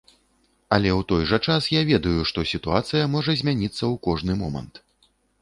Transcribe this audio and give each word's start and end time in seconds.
Але 0.77 0.89
ў 0.91 1.01
той 1.11 1.23
жа 1.31 1.37
час 1.47 1.67
я 1.73 1.81
ведаю, 1.91 2.15
што 2.31 2.47
сітуацыя 2.53 3.03
можа 3.17 3.37
змяніцца 3.43 3.79
ў 3.79 3.95
кожны 4.09 4.41
момант. 4.43 4.83